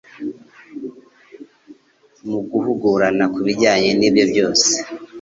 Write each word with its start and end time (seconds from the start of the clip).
mu 2.27 2.39
guhugurana 2.49 3.25
ku 3.33 3.39
bijyanye 3.45 3.89
n'ibyo 3.95 4.23
byose, 4.31 4.69